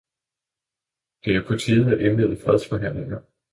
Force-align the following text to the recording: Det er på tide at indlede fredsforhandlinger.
Det 1.25 1.35
er 1.35 1.47
på 1.47 1.55
tide 1.57 1.91
at 1.93 1.99
indlede 1.99 2.41
fredsforhandlinger. 2.45 3.19